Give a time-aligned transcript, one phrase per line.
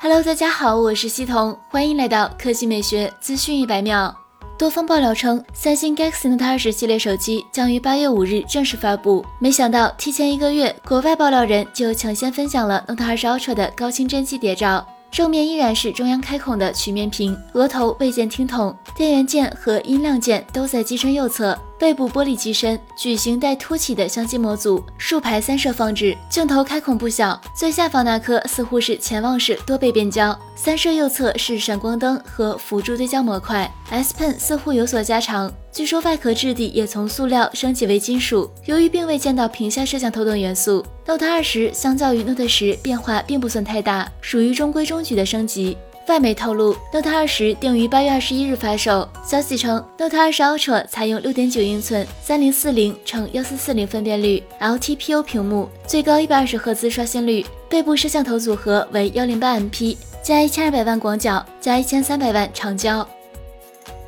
[0.00, 4.14] Hello，大家好，我是西彤，欢迎来到科技美学资讯一百秒。
[4.56, 9.26] 多方爆料称，三星 Galaxy Note 20系列手机将于八月五日正式发布。
[9.40, 14.86] 没想到，提前一个月，国外爆料人就抢先分享了 Note 20 Ultra 的高清真机谍照。
[15.10, 21.58] 正面依然是中央开孔的曲面屏，额头未见听筒，电源键和音量键都在机身右侧。
[21.78, 27.40] 背部玻璃机身，矩形带凸起的相机模组，竖排三摄放置，镜头开孔不小。
[27.54, 33.72] 最下方那颗似乎是潜望式多倍变焦，三摄右侧是闪光灯和辅助对焦模块。
[33.90, 38.50] S Pen 似乎有所加长，据说外壳质地也从塑料升级为金属。
[38.64, 45.78] 由于并未见到屏下摄像头等元素，Note 20相较于 Note 10变化并不算太大，属于中规中矩的升级。
[46.08, 49.08] 外媒透露，Note 20定于八月二十一日发售。
[49.24, 57.46] 消息称，Note 20 Ultra 采用六点九英寸三零四零乘幺四四零分辨率 LTPO 屏幕，最高一百二十赫兹刷新率。
[57.68, 63.08] 背部摄像头组合为幺零八 MP 加一千二百万广角加一千三百万长焦。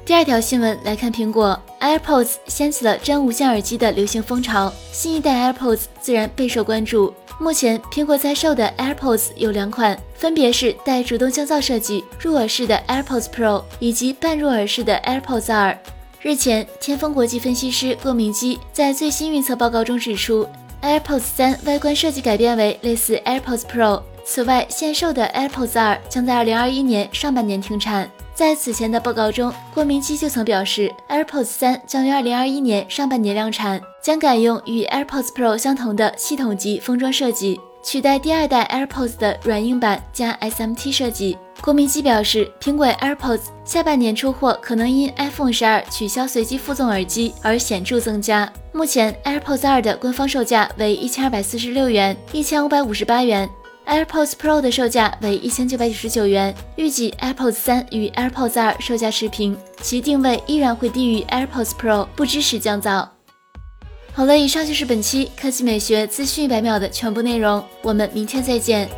[0.04, 7.14] 第二条新闻来看，苹果 AirPods 掀起了真无线耳机的流行风潮，新一代 AirPods 自然备受关注。
[7.38, 15.78] 目前，苹果在售的 AirPods 有两款，分别是带主动降噪设计入耳式的 AirPods Pro 以及半入耳式的 AirPods 二。
[16.22, 20.46] 日前，天风国际分析师郭明基在最新预测报告中指出
[20.82, 24.02] ，AirPods 三外观设计改变为类似 AirPods Pro。
[24.24, 28.10] 此外，现售的 AirPods 二将在2021年上半年停产。
[28.40, 41.36] 在此前的报告中，郭明基就曾表示，AirPods 三将于二零二一年上半年量产，将改用与 AirPods Pro 相同的系统级封装设计，取代第二代 AirPods 的软硬板加 SMT 设计。
[41.60, 48.50] 郭明基表示，苹果 AirPods 下半年出货可能因 iPhone 十二取消随机附送耳机而显著增加。
[48.72, 53.46] 目前 AirPods 二的官方售价为一千二百四十六元，一千五百五十八元。
[53.90, 63.08] AirPods Pro 的售价为一千九百九十九元，预计 AirPods 三与 AirPods 二售价持平，其定位依然会低于 AirPods Pro，不支持降噪。
[64.12, 68.88] 好了，以上就是本期科技美学资讯一百秒的全部内容，我们明天再见。